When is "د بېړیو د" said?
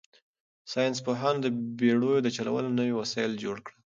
1.43-2.27